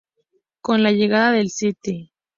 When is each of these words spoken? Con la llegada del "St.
Con 0.61 0.81
la 0.81 0.91
llegada 0.91 1.31
del 1.33 1.45
"St. 1.55 2.09